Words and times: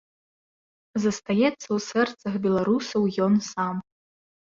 Застаецца 1.03 1.51
ў 1.73 1.79
сэрцах 1.91 2.33
беларусаў 2.49 3.01
ён 3.31 3.41
сам. 3.53 3.75